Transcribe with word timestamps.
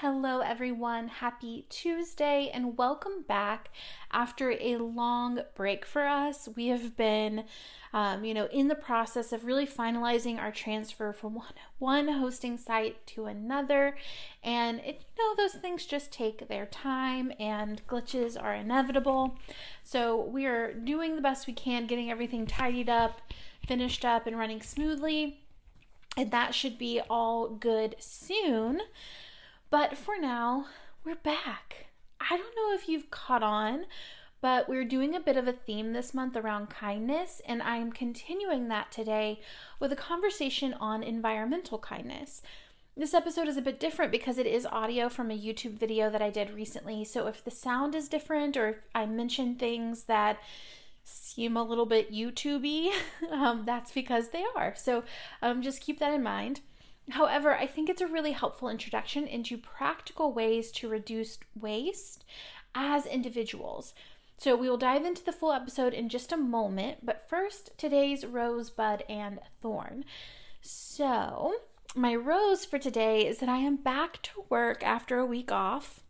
Hello, 0.00 0.40
everyone. 0.40 1.08
Happy 1.08 1.64
Tuesday, 1.70 2.50
and 2.52 2.76
welcome 2.76 3.24
back 3.26 3.70
after 4.12 4.50
a 4.60 4.76
long 4.76 5.40
break 5.54 5.86
for 5.86 6.06
us. 6.06 6.50
We 6.54 6.66
have 6.66 6.98
been, 6.98 7.44
um, 7.94 8.22
you 8.22 8.34
know, 8.34 8.46
in 8.52 8.68
the 8.68 8.74
process 8.74 9.32
of 9.32 9.46
really 9.46 9.66
finalizing 9.66 10.38
our 10.38 10.52
transfer 10.52 11.14
from 11.14 11.36
one, 11.36 11.54
one 11.78 12.08
hosting 12.08 12.58
site 12.58 13.06
to 13.06 13.24
another, 13.24 13.96
and 14.44 14.80
it, 14.80 15.06
you 15.16 15.24
know, 15.24 15.34
those 15.34 15.54
things 15.54 15.86
just 15.86 16.12
take 16.12 16.46
their 16.46 16.66
time, 16.66 17.32
and 17.40 17.80
glitches 17.86 18.40
are 18.40 18.54
inevitable. 18.54 19.38
So 19.82 20.20
we 20.20 20.44
are 20.44 20.74
doing 20.74 21.16
the 21.16 21.22
best 21.22 21.46
we 21.46 21.54
can, 21.54 21.86
getting 21.86 22.10
everything 22.10 22.46
tidied 22.46 22.90
up, 22.90 23.22
finished 23.66 24.04
up, 24.04 24.26
and 24.26 24.38
running 24.38 24.60
smoothly, 24.60 25.40
and 26.18 26.30
that 26.32 26.54
should 26.54 26.76
be 26.76 27.00
all 27.08 27.48
good 27.48 27.96
soon. 27.98 28.82
But 29.70 29.96
for 29.96 30.16
now, 30.20 30.66
we're 31.04 31.16
back. 31.16 31.86
I 32.20 32.36
don't 32.36 32.54
know 32.56 32.74
if 32.74 32.88
you've 32.88 33.10
caught 33.10 33.42
on, 33.42 33.86
but 34.40 34.68
we're 34.68 34.84
doing 34.84 35.14
a 35.14 35.20
bit 35.20 35.36
of 35.36 35.48
a 35.48 35.52
theme 35.52 35.92
this 35.92 36.14
month 36.14 36.36
around 36.36 36.70
kindness, 36.70 37.42
and 37.46 37.60
I 37.60 37.76
am 37.76 37.90
continuing 37.90 38.68
that 38.68 38.92
today 38.92 39.40
with 39.80 39.92
a 39.92 39.96
conversation 39.96 40.72
on 40.74 41.02
environmental 41.02 41.78
kindness. 41.78 42.42
This 42.96 43.12
episode 43.12 43.48
is 43.48 43.56
a 43.56 43.62
bit 43.62 43.80
different 43.80 44.12
because 44.12 44.38
it 44.38 44.46
is 44.46 44.66
audio 44.66 45.08
from 45.08 45.30
a 45.30 45.38
YouTube 45.38 45.74
video 45.74 46.10
that 46.10 46.22
I 46.22 46.30
did 46.30 46.54
recently. 46.54 47.04
So 47.04 47.26
if 47.26 47.44
the 47.44 47.50
sound 47.50 47.94
is 47.94 48.08
different 48.08 48.56
or 48.56 48.68
if 48.68 48.76
I 48.94 49.04
mention 49.04 49.56
things 49.56 50.04
that 50.04 50.38
seem 51.02 51.56
a 51.56 51.64
little 51.64 51.86
bit 51.86 52.12
YouTubey, 52.12 52.92
um, 53.30 53.64
that's 53.66 53.90
because 53.90 54.30
they 54.30 54.44
are. 54.54 54.74
So 54.76 55.02
um, 55.42 55.60
just 55.60 55.82
keep 55.82 55.98
that 55.98 56.14
in 56.14 56.22
mind. 56.22 56.60
However, 57.10 57.54
I 57.54 57.66
think 57.66 57.88
it's 57.88 58.00
a 58.00 58.06
really 58.06 58.32
helpful 58.32 58.68
introduction 58.68 59.26
into 59.26 59.56
practical 59.56 60.32
ways 60.32 60.70
to 60.72 60.88
reduce 60.88 61.38
waste 61.58 62.24
as 62.74 63.06
individuals. 63.06 63.94
So 64.38 64.56
we 64.56 64.68
will 64.68 64.76
dive 64.76 65.04
into 65.04 65.24
the 65.24 65.32
full 65.32 65.52
episode 65.52 65.94
in 65.94 66.08
just 66.08 66.32
a 66.32 66.36
moment, 66.36 67.04
but 67.04 67.28
first, 67.28 67.70
today's 67.78 68.26
rosebud 68.26 69.04
and 69.08 69.38
thorn. 69.60 70.04
So, 70.60 71.54
my 71.94 72.14
rose 72.14 72.64
for 72.64 72.78
today 72.78 73.26
is 73.26 73.38
that 73.38 73.48
I 73.48 73.58
am 73.58 73.76
back 73.76 74.20
to 74.22 74.44
work 74.50 74.82
after 74.82 75.18
a 75.18 75.24
week 75.24 75.50
off. 75.50 76.02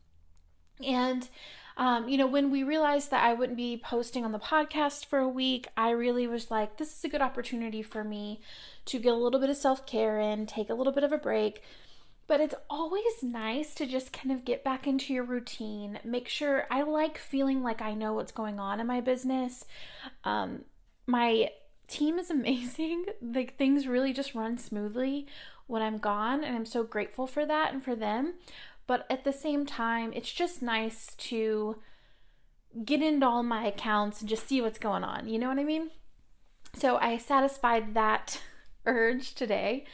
And 0.85 1.29
um, 1.77 2.09
you 2.09 2.17
know, 2.17 2.27
when 2.27 2.51
we 2.51 2.63
realized 2.63 3.11
that 3.11 3.23
I 3.23 3.35
wouldn't 3.35 3.59
be 3.59 3.77
posting 3.77 4.25
on 4.25 4.33
the 4.33 4.39
podcast 4.39 5.07
for 5.07 5.19
a 5.19 5.29
week, 5.29 5.69
I 5.77 5.91
really 5.91 6.27
was 6.27 6.51
like, 6.51 6.79
this 6.79 6.97
is 6.97 7.05
a 7.05 7.09
good 7.09 7.21
opportunity 7.21 7.83
for 7.83 8.03
me 8.03 8.41
to 8.87 8.99
get 8.99 9.13
a 9.13 9.17
little 9.17 9.41
bit 9.41 9.51
of 9.51 9.57
self 9.57 9.87
care 9.87 10.19
in, 10.19 10.47
take 10.47 10.71
a 10.71 10.75
little 10.75 10.93
bit 10.93 11.05
of 11.05 11.13
a 11.13 11.19
break. 11.19 11.63
But 12.29 12.41
it's 12.41 12.55
always 12.69 13.23
nice 13.23 13.75
to 13.75 13.87
just 13.87 14.13
kind 14.13 14.33
of 14.33 14.45
get 14.45 14.65
back 14.65 14.87
into 14.87 15.13
your 15.13 15.23
routine. 15.23 16.01
Make 16.03 16.29
sure 16.29 16.67
I 16.71 16.83
like 16.83 17.19
feeling 17.19 17.63
like 17.63 17.83
I 17.83 17.95
know 17.95 18.15
what's 18.15 18.33
going 18.33 18.59
on 18.59 18.81
in 18.81 18.87
my 18.87 19.01
business. 19.01 19.65
Um, 20.25 20.65
my 21.07 21.51
team 21.89 22.19
is 22.19 22.31
amazing. 22.31 23.05
Like 23.21 23.59
things 23.59 23.87
really 23.87 24.15
just 24.15 24.35
run 24.35 24.57
smoothly 24.57 25.27
when 25.67 25.83
I'm 25.83 25.99
gone, 25.99 26.43
and 26.43 26.57
I'm 26.57 26.65
so 26.65 26.85
grateful 26.85 27.27
for 27.27 27.45
that 27.45 27.75
and 27.75 27.85
for 27.85 27.95
them. 27.95 28.35
But 28.87 29.07
at 29.11 29.25
the 29.25 29.33
same 29.33 29.67
time, 29.67 30.13
it's 30.15 30.33
just 30.33 30.63
nice 30.63 31.15
to 31.17 31.77
get 32.85 33.03
into 33.03 33.27
all 33.27 33.43
my 33.43 33.67
accounts 33.67 34.21
and 34.21 34.29
just 34.29 34.47
see 34.47 34.61
what's 34.61 34.79
going 34.79 35.05
on. 35.05 35.29
You 35.29 35.39
know 35.39 35.49
what 35.49 35.59
I 35.59 35.65
mean? 35.65 35.91
So 36.75 36.99
I 36.99 37.17
satisfied 37.17 37.95
that 37.95 38.41
urge 38.87 39.35
today. 39.35 39.87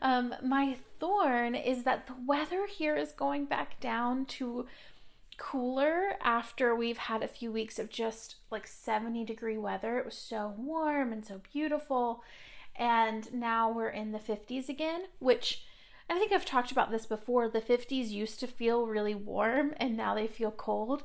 Um, 0.00 0.34
my 0.42 0.76
thorn 1.00 1.54
is 1.54 1.84
that 1.84 2.06
the 2.06 2.14
weather 2.26 2.66
here 2.66 2.96
is 2.96 3.12
going 3.12 3.46
back 3.46 3.80
down 3.80 4.24
to 4.26 4.66
cooler 5.36 6.14
after 6.22 6.74
we've 6.74 6.98
had 6.98 7.22
a 7.22 7.28
few 7.28 7.52
weeks 7.52 7.78
of 7.78 7.90
just 7.90 8.36
like 8.50 8.66
70 8.66 9.24
degree 9.24 9.58
weather. 9.58 9.98
It 9.98 10.04
was 10.04 10.14
so 10.14 10.54
warm 10.56 11.12
and 11.12 11.24
so 11.24 11.40
beautiful. 11.52 12.22
And 12.76 13.32
now 13.32 13.70
we're 13.70 13.88
in 13.88 14.12
the 14.12 14.18
50s 14.18 14.68
again, 14.68 15.02
which 15.18 15.64
I 16.10 16.18
think 16.18 16.32
I've 16.32 16.44
talked 16.44 16.72
about 16.72 16.90
this 16.90 17.06
before. 17.06 17.48
The 17.48 17.60
50s 17.60 18.08
used 18.10 18.40
to 18.40 18.46
feel 18.46 18.86
really 18.86 19.14
warm 19.14 19.74
and 19.76 19.96
now 19.96 20.14
they 20.14 20.26
feel 20.26 20.50
cold. 20.50 21.02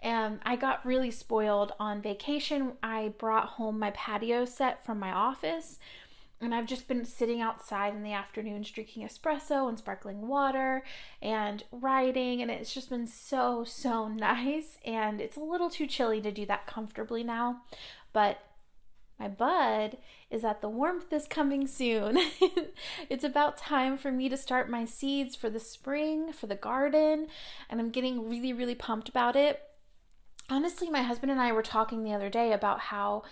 And 0.00 0.40
I 0.44 0.56
got 0.56 0.84
really 0.84 1.10
spoiled 1.10 1.72
on 1.80 2.02
vacation. 2.02 2.72
I 2.82 3.14
brought 3.18 3.50
home 3.50 3.78
my 3.78 3.90
patio 3.90 4.44
set 4.44 4.84
from 4.84 4.98
my 4.98 5.10
office 5.10 5.78
and 6.40 6.54
I've 6.54 6.66
just 6.66 6.88
been 6.88 7.04
sitting 7.04 7.40
outside 7.40 7.94
in 7.94 8.02
the 8.02 8.12
afternoons 8.12 8.70
drinking 8.70 9.06
espresso 9.06 9.68
and 9.68 9.78
sparkling 9.78 10.28
water 10.28 10.84
and 11.22 11.64
writing, 11.72 12.42
and 12.42 12.50
it's 12.50 12.74
just 12.74 12.90
been 12.90 13.06
so, 13.06 13.64
so 13.64 14.08
nice. 14.08 14.78
And 14.84 15.20
it's 15.20 15.36
a 15.36 15.42
little 15.42 15.70
too 15.70 15.86
chilly 15.86 16.20
to 16.20 16.30
do 16.30 16.44
that 16.46 16.66
comfortably 16.66 17.24
now, 17.24 17.62
but 18.12 18.40
my 19.18 19.28
bud 19.28 19.98
is 20.30 20.42
that 20.42 20.60
the 20.60 20.68
warmth 20.68 21.12
is 21.12 21.28
coming 21.28 21.66
soon. 21.66 22.18
it's 23.08 23.24
about 23.24 23.56
time 23.56 23.96
for 23.96 24.10
me 24.10 24.28
to 24.28 24.36
start 24.36 24.68
my 24.68 24.84
seeds 24.84 25.36
for 25.36 25.48
the 25.48 25.60
spring, 25.60 26.32
for 26.32 26.46
the 26.46 26.56
garden, 26.56 27.28
and 27.70 27.80
I'm 27.80 27.90
getting 27.90 28.28
really, 28.28 28.52
really 28.52 28.74
pumped 28.74 29.08
about 29.08 29.36
it. 29.36 29.62
Honestly, 30.50 30.90
my 30.90 31.02
husband 31.02 31.30
and 31.30 31.40
I 31.40 31.52
were 31.52 31.62
talking 31.62 32.02
the 32.02 32.12
other 32.12 32.28
day 32.28 32.52
about 32.52 32.80
how 32.80 33.22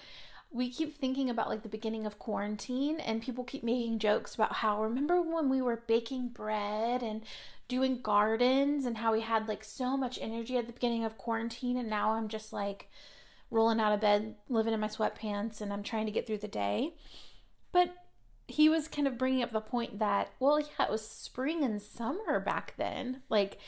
we 0.52 0.70
keep 0.70 0.96
thinking 0.96 1.30
about 1.30 1.48
like 1.48 1.62
the 1.62 1.68
beginning 1.68 2.06
of 2.06 2.18
quarantine 2.18 3.00
and 3.00 3.22
people 3.22 3.42
keep 3.42 3.64
making 3.64 3.98
jokes 3.98 4.34
about 4.34 4.52
how 4.56 4.82
remember 4.82 5.20
when 5.20 5.48
we 5.48 5.62
were 5.62 5.82
baking 5.86 6.28
bread 6.28 7.02
and 7.02 7.22
doing 7.68 8.00
gardens 8.02 8.84
and 8.84 8.98
how 8.98 9.12
we 9.12 9.22
had 9.22 9.48
like 9.48 9.64
so 9.64 9.96
much 9.96 10.18
energy 10.20 10.58
at 10.58 10.66
the 10.66 10.72
beginning 10.72 11.04
of 11.04 11.16
quarantine 11.16 11.78
and 11.78 11.88
now 11.88 12.12
I'm 12.12 12.28
just 12.28 12.52
like 12.52 12.90
rolling 13.52 13.80
out 13.80 13.92
of 13.92 14.00
bed, 14.00 14.34
living 14.48 14.74
in 14.74 14.80
my 14.80 14.88
sweatpants, 14.88 15.60
and 15.60 15.72
I'm 15.72 15.82
trying 15.82 16.06
to 16.06 16.12
get 16.12 16.26
through 16.26 16.38
the 16.38 16.48
day. 16.48 16.94
But 17.70 17.94
he 18.48 18.68
was 18.68 18.88
kind 18.88 19.06
of 19.06 19.18
bringing 19.18 19.42
up 19.42 19.52
the 19.52 19.60
point 19.60 19.98
that, 19.98 20.30
well, 20.40 20.58
yeah, 20.58 20.86
it 20.86 20.90
was 20.90 21.06
spring 21.06 21.62
and 21.62 21.80
summer 21.80 22.40
back 22.40 22.74
then. 22.76 23.22
Like, 23.28 23.58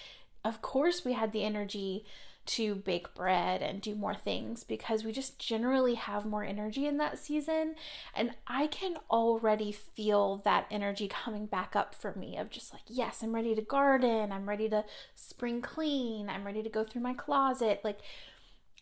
of 0.45 0.61
course, 0.61 1.05
we 1.05 1.13
had 1.13 1.33
the 1.33 1.45
energy 1.45 2.05
to 2.47 2.75
bake 2.75 3.15
bread 3.15 3.63
and 3.63 3.81
do 3.81 3.95
more 3.95 4.15
things 4.15 4.65
because 4.65 5.03
we 5.03 5.13
just 5.13 5.39
generally 5.39 5.95
have 5.95 6.27
more 6.27 6.45
energy 6.45 6.87
in 6.87 6.99
that 6.99 7.19
season. 7.19 7.75
And 8.15 8.33
I 8.47 8.67
can 8.67 8.97
already 9.11 9.73
feel 9.73 10.43
that 10.45 10.67
energy 10.71 11.09
coming 11.09 11.47
back 11.47 11.75
up 11.75 11.95
for 11.95 12.15
me 12.15 12.37
of 12.37 12.51
just 12.51 12.73
like, 12.73 12.83
yes, 12.87 13.23
I'm 13.23 13.35
ready 13.35 13.55
to 13.55 13.63
garden, 13.63 14.31
I'm 14.31 14.47
ready 14.47 14.69
to 14.69 14.85
spring 15.15 15.63
clean, 15.63 16.29
I'm 16.29 16.45
ready 16.45 16.63
to 16.63 16.69
go 16.69 16.85
through 16.85 17.03
my 17.03 17.15
closet. 17.15 17.81
Like, 17.83 18.01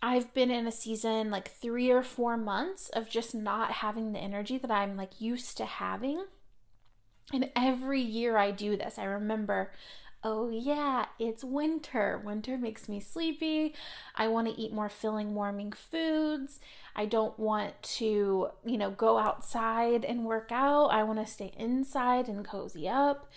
I've 0.03 0.35
been 0.35 0.51
in 0.51 0.67
a 0.67 0.73
season 0.73 1.31
like 1.31 1.49
three 1.49 1.91
or 1.91 2.03
four 2.03 2.37
months 2.37 2.89
of 2.89 3.09
just 3.09 3.35
not 3.37 3.71
having 3.71 4.13
the 4.13 4.19
energy 4.19 4.59
that 4.59 4.71
I'm 4.71 4.97
like 4.97 5.21
used 5.21 5.57
to 5.59 5.65
having. 5.65 6.25
And 7.33 7.51
every 7.55 8.01
year 8.01 8.37
I 8.37 8.51
do 8.51 8.77
this, 8.77 8.99
I 8.99 9.05
remember, 9.05 9.71
oh 10.25 10.51
yeah, 10.51 11.07
it's 11.21 11.45
winter. 11.45 12.21
Winter 12.25 12.59
makes 12.59 12.89
me 12.89 12.99
sleepy. 12.99 13.75
I 14.17 14.27
want 14.27 14.49
to 14.49 14.61
eat 14.61 14.73
more 14.73 14.89
filling, 14.89 15.35
warming 15.35 15.71
foods. 15.71 16.59
I 16.97 17.07
don't 17.07 17.39
want 17.39 17.81
to, 17.83 18.49
you 18.65 18.79
know, 18.79 18.91
go 18.91 19.19
outside 19.19 20.05
and 20.05 20.25
work 20.25 20.51
out. 20.51 20.89
I 20.89 21.05
want 21.05 21.25
to 21.25 21.33
stay 21.33 21.53
inside 21.57 22.29
and 22.29 22.45
cozy 22.45 22.89
up. 22.89 23.31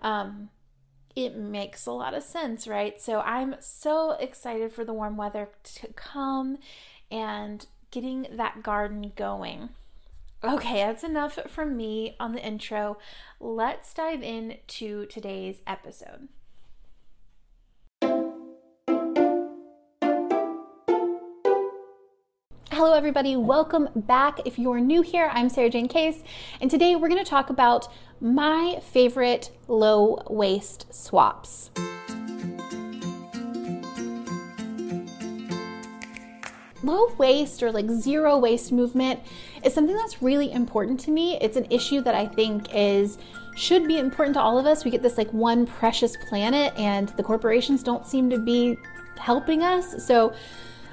Um, 0.00 0.50
it 1.24 1.36
makes 1.36 1.84
a 1.84 1.90
lot 1.90 2.14
of 2.14 2.22
sense, 2.22 2.68
right? 2.68 3.00
So 3.02 3.18
I'm 3.18 3.56
so 3.58 4.12
excited 4.12 4.72
for 4.72 4.84
the 4.84 4.92
warm 4.92 5.16
weather 5.16 5.48
to 5.74 5.88
come 5.88 6.58
and 7.10 7.66
getting 7.90 8.28
that 8.30 8.62
garden 8.62 9.10
going. 9.16 9.70
Okay, 10.44 10.76
that's 10.76 11.02
enough 11.02 11.36
from 11.48 11.76
me 11.76 12.14
on 12.20 12.34
the 12.34 12.46
intro. 12.46 12.98
Let's 13.40 13.92
dive 13.92 14.22
into 14.22 15.06
today's 15.06 15.60
episode. 15.66 16.28
Hello, 22.70 22.92
everybody. 22.92 23.34
Welcome 23.34 23.88
back. 23.96 24.40
If 24.44 24.58
you're 24.58 24.78
new 24.78 25.00
here, 25.00 25.30
I'm 25.32 25.48
Sarah 25.48 25.70
Jane 25.70 25.88
Case, 25.88 26.22
and 26.60 26.70
today 26.70 26.96
we're 26.96 27.08
going 27.08 27.24
to 27.24 27.28
talk 27.28 27.48
about 27.48 27.88
my 28.20 28.78
favorite 28.92 29.50
low 29.68 30.22
waste 30.28 30.92
swaps. 30.94 31.70
Low 36.82 37.14
waste 37.16 37.62
or 37.62 37.72
like 37.72 37.88
zero 37.90 38.36
waste 38.36 38.70
movement 38.70 39.20
is 39.64 39.72
something 39.72 39.96
that's 39.96 40.20
really 40.22 40.52
important 40.52 41.00
to 41.00 41.10
me. 41.10 41.38
It's 41.40 41.56
an 41.56 41.66
issue 41.70 42.02
that 42.02 42.14
I 42.14 42.26
think 42.26 42.68
is 42.74 43.16
should 43.56 43.88
be 43.88 43.98
important 43.98 44.34
to 44.34 44.42
all 44.42 44.58
of 44.58 44.66
us. 44.66 44.84
We 44.84 44.90
get 44.90 45.02
this 45.02 45.16
like 45.16 45.32
one 45.32 45.66
precious 45.66 46.18
planet 46.28 46.74
and 46.76 47.08
the 47.10 47.22
corporations 47.22 47.82
don't 47.82 48.06
seem 48.06 48.28
to 48.28 48.38
be 48.38 48.76
helping 49.18 49.62
us. 49.62 50.06
So 50.06 50.34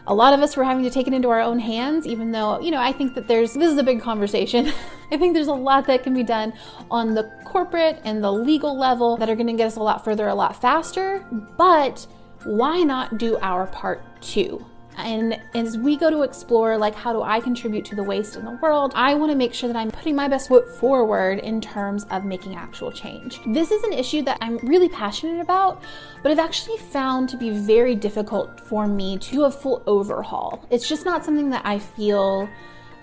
a 0.07 0.13
lot 0.13 0.33
of 0.33 0.41
us 0.41 0.55
were 0.55 0.63
having 0.63 0.83
to 0.83 0.89
take 0.89 1.07
it 1.07 1.13
into 1.13 1.29
our 1.29 1.41
own 1.41 1.59
hands, 1.59 2.05
even 2.05 2.31
though, 2.31 2.59
you 2.59 2.71
know, 2.71 2.79
I 2.79 2.91
think 2.91 3.15
that 3.15 3.27
there's, 3.27 3.53
this 3.53 3.71
is 3.71 3.77
a 3.77 3.83
big 3.83 4.01
conversation. 4.01 4.71
I 5.11 5.17
think 5.17 5.33
there's 5.33 5.47
a 5.47 5.53
lot 5.53 5.87
that 5.87 6.03
can 6.03 6.13
be 6.13 6.23
done 6.23 6.53
on 6.91 7.15
the 7.15 7.23
corporate 7.45 8.01
and 8.03 8.23
the 8.23 8.31
legal 8.31 8.77
level 8.77 9.17
that 9.17 9.29
are 9.29 9.35
going 9.35 9.47
to 9.47 9.53
get 9.53 9.67
us 9.67 9.77
a 9.77 9.83
lot 9.83 10.03
further, 10.03 10.27
a 10.27 10.35
lot 10.35 10.59
faster. 10.59 11.25
But 11.57 12.05
why 12.43 12.83
not 12.83 13.17
do 13.17 13.37
our 13.41 13.67
part 13.67 14.03
too? 14.21 14.63
And 14.97 15.39
as 15.53 15.77
we 15.77 15.97
go 15.97 16.09
to 16.09 16.21
explore, 16.21 16.77
like, 16.77 16.95
how 16.95 17.13
do 17.13 17.21
I 17.21 17.39
contribute 17.39 17.85
to 17.85 17.95
the 17.95 18.03
waste 18.03 18.35
in 18.35 18.45
the 18.45 18.57
world? 18.61 18.93
I 18.95 19.13
want 19.15 19.31
to 19.31 19.37
make 19.37 19.53
sure 19.53 19.67
that 19.67 19.77
I'm 19.77 19.91
putting 19.91 20.15
my 20.15 20.27
best 20.27 20.47
foot 20.47 20.67
forward 20.67 21.39
in 21.39 21.61
terms 21.61 22.05
of 22.11 22.25
making 22.25 22.55
actual 22.55 22.91
change. 22.91 23.39
This 23.47 23.71
is 23.71 23.83
an 23.83 23.93
issue 23.93 24.21
that 24.23 24.37
I'm 24.41 24.57
really 24.59 24.89
passionate 24.89 25.41
about, 25.41 25.81
but 26.23 26.31
I've 26.31 26.39
actually 26.39 26.77
found 26.77 27.29
to 27.29 27.37
be 27.37 27.51
very 27.51 27.95
difficult 27.95 28.59
for 28.59 28.87
me 28.87 29.17
to 29.17 29.31
do 29.31 29.43
a 29.43 29.51
full 29.51 29.83
overhaul. 29.85 30.65
It's 30.69 30.87
just 30.87 31.05
not 31.05 31.25
something 31.25 31.49
that 31.49 31.65
I 31.65 31.79
feel 31.79 32.49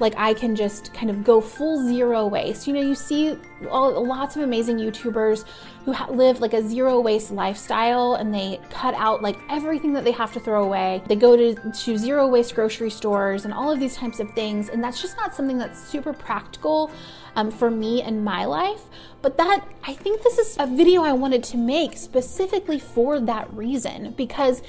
like 0.02 0.14
I 0.18 0.34
can 0.34 0.54
just 0.54 0.92
kind 0.92 1.08
of 1.08 1.24
go 1.24 1.40
full 1.40 1.86
zero 1.86 2.26
waste. 2.26 2.66
You 2.66 2.74
know, 2.74 2.80
you 2.80 2.94
see 2.94 3.38
all, 3.70 4.04
lots 4.06 4.36
of 4.36 4.42
amazing 4.42 4.76
YouTubers 4.76 5.44
who 5.84 5.92
ha- 5.92 6.10
live 6.10 6.40
like 6.40 6.52
a 6.52 6.62
zero 6.62 7.00
waste 7.00 7.30
lifestyle 7.30 8.16
and 8.16 8.34
they 8.34 8.60
cut 8.70 8.94
out 8.94 9.22
like 9.22 9.38
everything 9.48 9.92
that 9.94 10.04
they 10.04 10.10
have 10.10 10.32
to 10.34 10.40
throw 10.40 10.64
away. 10.64 11.02
They 11.06 11.16
go 11.16 11.36
to, 11.36 11.54
to 11.54 11.96
zero 11.96 12.26
waste 12.26 12.54
grocery 12.54 12.90
stores 12.90 13.44
and 13.44 13.54
all 13.54 13.70
of 13.70 13.80
these 13.80 13.96
types 13.96 14.20
of 14.20 14.30
things. 14.32 14.68
And 14.68 14.82
that's 14.82 15.00
just 15.00 15.16
not 15.16 15.34
something 15.34 15.56
that's 15.56 15.82
super 15.82 16.12
practical 16.12 16.90
um, 17.36 17.50
for 17.50 17.70
me 17.70 18.02
and 18.02 18.24
my 18.24 18.44
life. 18.44 18.82
But 19.22 19.36
that, 19.38 19.64
I 19.84 19.94
think 19.94 20.22
this 20.22 20.38
is 20.38 20.56
a 20.58 20.66
video 20.66 21.02
I 21.02 21.12
wanted 21.12 21.44
to 21.44 21.56
make 21.56 21.96
specifically 21.96 22.80
for 22.80 23.20
that 23.20 23.52
reason 23.54 24.14
because 24.16 24.62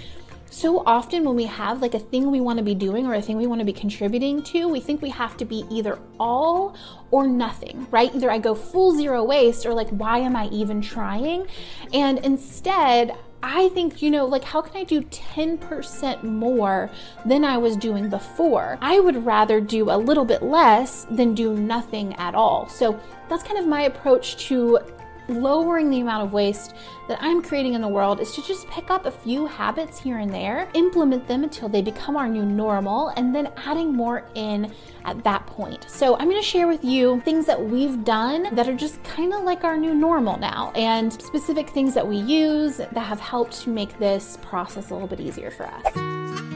so 0.54 0.84
often 0.86 1.24
when 1.24 1.36
we 1.36 1.46
have 1.46 1.82
like 1.82 1.96
a 1.96 2.00
thing 2.00 2.30
we 2.30 2.40
want 2.40 2.58
to 2.60 2.64
be 2.64 2.76
doing 2.76 3.08
or 3.08 3.16
a 3.16 3.22
thing 3.22 3.38
we 3.38 3.48
want 3.48 3.60
to 3.60 3.66
be 3.66 3.74
contributing 3.74 4.44
to, 4.44 4.68
we 4.68 4.80
think 4.80 5.02
we 5.02 5.10
have 5.10 5.36
to 5.38 5.46
be 5.46 5.66
either 5.72 5.98
all 6.20 6.76
or 7.10 7.26
nothing, 7.26 7.88
right? 7.90 8.14
Either 8.14 8.30
I 8.30 8.38
go 8.38 8.54
full 8.54 8.96
zero 8.96 9.24
waste 9.24 9.66
or 9.66 9.74
like, 9.74 9.90
why 9.90 10.20
am 10.20 10.36
I 10.36 10.48
even 10.50 10.80
trying? 10.80 11.48
And 11.92 12.20
instead, 12.20 13.18
I 13.46 13.70
think, 13.70 14.02
you 14.02 14.10
know, 14.10 14.26
like, 14.26 14.46
how 14.46 14.62
can 14.62 14.78
I 14.78 14.86
do 14.86 15.02
10% 15.02 16.24
more 16.24 16.90
than 17.26 17.44
I 17.44 17.58
was 17.58 17.76
doing 17.76 18.10
before? 18.10 18.78
I 18.80 19.00
would 19.00 19.26
rather 19.26 19.60
do 19.60 19.90
a 19.90 19.98
little 19.98 20.24
bit 20.24 20.44
less 20.44 21.06
than 21.12 21.34
do 21.34 21.58
nothing 21.58 22.14
at 22.16 22.36
all. 22.36 22.70
So 22.70 22.98
that's 23.28 23.44
kind 23.44 23.60
of 23.60 23.68
my 23.68 23.82
approach 23.82 24.38
to 24.48 24.80
lowering 25.28 25.90
the 25.90 26.02
amount 26.02 26.26
of 26.26 26.34
waste 26.34 26.74
that 27.08 27.18
I'm 27.22 27.42
creating 27.42 27.74
in 27.74 27.82
the 27.82 27.88
world 27.88 28.20
is 28.20 28.34
to 28.36 28.42
just 28.42 28.68
pick 28.68 28.90
up 28.90 29.06
a 29.06 29.12
few 29.12 29.46
habits 29.46 30.00
here 30.00 30.18
and 30.18 30.34
there, 30.34 30.70
implement 30.74 31.28
them 31.28 31.44
until 31.44 31.70
they 31.70 31.82
become 31.82 32.16
our 32.16 32.28
new 32.28 32.46
normal, 32.46 33.10
and 33.10 33.34
then 33.34 33.52
adding 33.58 33.94
more 33.94 34.26
in 34.36 34.72
at 35.06 35.24
that 35.24 35.46
point. 35.48 35.86
So, 35.90 36.18
I'm 36.18 36.30
to 36.34 36.42
share 36.42 36.68
with 36.68 36.84
you 36.84 37.22
things 37.22 37.46
that 37.46 37.62
we've 37.62 38.04
done 38.04 38.54
that 38.56 38.68
are 38.68 38.76
just 38.76 39.04
kind 39.04 39.34
of 39.34 39.44
like 39.44 39.64
our 39.64 39.78
new 39.78 39.94
normal 39.94 40.38
now, 40.38 40.72
and 40.76 41.12
specific 41.14 41.70
things 41.70 41.94
that 41.94 42.08
we 42.08 42.18
use 42.18 42.78
that 42.78 42.98
have 42.98 43.20
helped 43.20 43.62
to 43.62 43.70
make 43.70 43.98
this 44.00 44.38
process 44.42 44.90
a 44.90 44.94
little 44.94 45.08
bit 45.08 45.20
easier 45.20 45.52
for 45.52 45.66
us. 45.68 46.53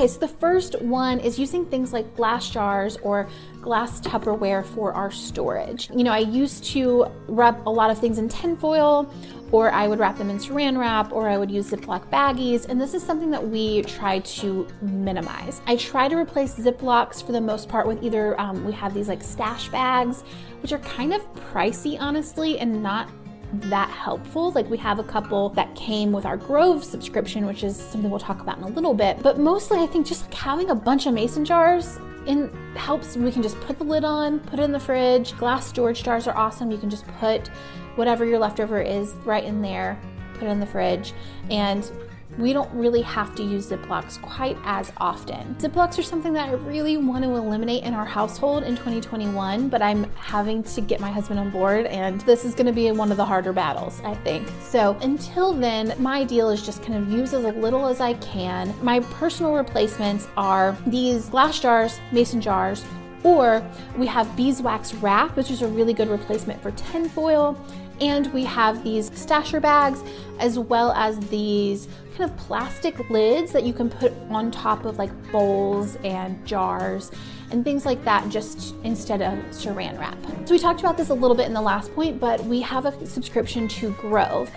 Okay, 0.00 0.08
so 0.08 0.18
the 0.18 0.28
first 0.28 0.80
one 0.80 1.20
is 1.20 1.38
using 1.38 1.66
things 1.66 1.92
like 1.92 2.16
glass 2.16 2.48
jars 2.48 2.96
or 3.02 3.28
glass 3.60 4.00
Tupperware 4.00 4.64
for 4.64 4.94
our 4.94 5.10
storage. 5.10 5.90
You 5.90 6.04
know, 6.04 6.10
I 6.10 6.20
used 6.20 6.64
to 6.72 7.04
wrap 7.28 7.66
a 7.66 7.68
lot 7.68 7.90
of 7.90 7.98
things 7.98 8.16
in 8.16 8.26
tinfoil 8.26 9.12
or 9.52 9.70
I 9.70 9.88
would 9.88 9.98
wrap 9.98 10.16
them 10.16 10.30
in 10.30 10.38
saran 10.38 10.78
wrap, 10.78 11.12
or 11.12 11.28
I 11.28 11.36
would 11.36 11.50
use 11.50 11.70
Ziploc 11.70 12.08
baggies. 12.08 12.68
And 12.68 12.80
this 12.80 12.94
is 12.94 13.02
something 13.02 13.30
that 13.30 13.46
we 13.46 13.82
try 13.82 14.20
to 14.20 14.66
minimize. 14.80 15.60
I 15.66 15.76
try 15.76 16.08
to 16.08 16.16
replace 16.16 16.54
Ziplocs 16.54 17.24
for 17.24 17.32
the 17.32 17.40
most 17.40 17.68
part 17.68 17.86
with 17.86 18.02
either 18.02 18.40
um, 18.40 18.64
we 18.64 18.72
have 18.72 18.94
these 18.94 19.08
like 19.08 19.22
stash 19.22 19.68
bags, 19.68 20.22
which 20.62 20.72
are 20.72 20.78
kind 20.78 21.12
of 21.12 21.22
pricey, 21.34 22.00
honestly, 22.00 22.58
and 22.58 22.82
not 22.82 23.08
that 23.52 23.90
helpful. 23.90 24.52
Like 24.52 24.68
we 24.70 24.78
have 24.78 24.98
a 24.98 25.04
couple 25.04 25.50
that 25.50 25.74
came 25.74 26.12
with 26.12 26.24
our 26.24 26.36
Grove 26.36 26.84
subscription, 26.84 27.46
which 27.46 27.64
is 27.64 27.76
something 27.76 28.10
we'll 28.10 28.20
talk 28.20 28.40
about 28.40 28.58
in 28.58 28.64
a 28.64 28.68
little 28.68 28.94
bit. 28.94 29.22
But 29.22 29.38
mostly, 29.38 29.78
I 29.78 29.86
think 29.86 30.06
just 30.06 30.24
like 30.24 30.34
having 30.34 30.70
a 30.70 30.74
bunch 30.74 31.06
of 31.06 31.14
mason 31.14 31.44
jars 31.44 31.98
in 32.26 32.50
helps. 32.76 33.16
We 33.16 33.32
can 33.32 33.42
just 33.42 33.58
put 33.60 33.78
the 33.78 33.84
lid 33.84 34.04
on, 34.04 34.40
put 34.40 34.58
it 34.58 34.62
in 34.62 34.72
the 34.72 34.80
fridge. 34.80 35.36
Glass 35.36 35.66
storage 35.66 36.02
jars 36.02 36.26
are 36.26 36.36
awesome. 36.36 36.70
You 36.70 36.78
can 36.78 36.90
just 36.90 37.06
put 37.18 37.48
whatever 37.96 38.24
your 38.24 38.38
leftover 38.38 38.80
is 38.80 39.14
right 39.24 39.44
in 39.44 39.62
there, 39.62 40.00
put 40.34 40.44
it 40.44 40.50
in 40.50 40.60
the 40.60 40.66
fridge, 40.66 41.12
and 41.50 41.90
we 42.38 42.52
don't 42.52 42.72
really 42.72 43.02
have 43.02 43.34
to 43.34 43.42
use 43.42 43.70
Ziplocs 43.70 44.20
quite 44.22 44.56
as 44.64 44.92
often. 44.98 45.54
Ziplocs 45.56 45.98
are 45.98 46.02
something 46.02 46.32
that 46.32 46.48
I 46.48 46.52
really 46.52 46.96
want 46.96 47.24
to 47.24 47.30
eliminate 47.30 47.84
in 47.84 47.94
our 47.94 48.04
household 48.04 48.62
in 48.62 48.76
2021, 48.76 49.68
but 49.68 49.82
I'm 49.82 50.04
having 50.14 50.62
to 50.62 50.80
get 50.80 51.00
my 51.00 51.10
husband 51.10 51.40
on 51.40 51.50
board, 51.50 51.86
and 51.86 52.20
this 52.22 52.44
is 52.44 52.54
going 52.54 52.66
to 52.66 52.72
be 52.72 52.90
one 52.92 53.10
of 53.10 53.16
the 53.16 53.24
harder 53.24 53.52
battles, 53.52 54.00
I 54.04 54.14
think. 54.14 54.48
So 54.62 54.96
until 55.02 55.52
then, 55.52 55.94
my 55.98 56.24
deal 56.24 56.50
is 56.50 56.64
just 56.64 56.82
kind 56.82 56.94
of 57.02 57.10
use 57.10 57.34
as 57.34 57.44
little 57.56 57.86
as 57.86 58.00
I 58.00 58.14
can. 58.14 58.74
My 58.82 59.00
personal 59.00 59.54
replacements 59.54 60.28
are 60.36 60.76
these 60.86 61.28
glass 61.28 61.60
jars, 61.60 62.00
mason 62.12 62.40
jars, 62.40 62.84
or 63.22 63.62
we 63.96 64.06
have 64.06 64.34
beeswax 64.36 64.94
wrap, 64.94 65.36
which 65.36 65.50
is 65.50 65.62
a 65.62 65.68
really 65.68 65.92
good 65.92 66.08
replacement 66.08 66.62
for 66.62 66.70
tinfoil. 66.70 67.54
And 68.00 68.32
we 68.32 68.44
have 68.44 68.82
these 68.82 69.10
stasher 69.10 69.60
bags 69.60 70.02
as 70.38 70.58
well 70.58 70.92
as 70.92 71.18
these 71.28 71.86
kind 72.16 72.30
of 72.30 72.36
plastic 72.38 73.10
lids 73.10 73.52
that 73.52 73.64
you 73.64 73.72
can 73.72 73.90
put 73.90 74.12
on 74.30 74.50
top 74.50 74.84
of 74.84 74.98
like 74.98 75.10
bowls 75.30 75.96
and 76.04 76.44
jars 76.46 77.10
and 77.50 77.64
things 77.64 77.84
like 77.84 78.02
that 78.04 78.28
just 78.28 78.74
instead 78.84 79.22
of 79.22 79.38
saran 79.50 79.98
wrap. 79.98 80.16
So 80.46 80.54
we 80.54 80.58
talked 80.58 80.80
about 80.80 80.96
this 80.96 81.10
a 81.10 81.14
little 81.14 81.36
bit 81.36 81.46
in 81.46 81.52
the 81.52 81.60
last 81.60 81.94
point, 81.94 82.20
but 82.20 82.42
we 82.44 82.60
have 82.62 82.86
a 82.86 83.06
subscription 83.06 83.68
to 83.68 83.92
Grove. 83.92 84.50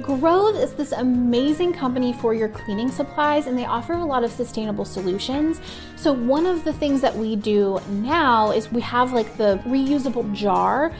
Grove 0.00 0.56
is 0.56 0.72
this 0.72 0.92
amazing 0.92 1.72
company 1.72 2.12
for 2.14 2.34
your 2.34 2.48
cleaning 2.48 2.90
supplies 2.90 3.46
and 3.46 3.56
they 3.56 3.66
offer 3.66 3.92
a 3.92 4.04
lot 4.04 4.24
of 4.24 4.32
sustainable 4.32 4.84
solutions. 4.84 5.60
So 5.96 6.12
one 6.12 6.44
of 6.44 6.64
the 6.64 6.72
things 6.72 7.00
that 7.02 7.14
we 7.14 7.36
do 7.36 7.78
now 7.88 8.50
is 8.50 8.72
we 8.72 8.80
have 8.80 9.12
like 9.12 9.36
the 9.36 9.60
reusable 9.64 10.32
jar 10.34 10.92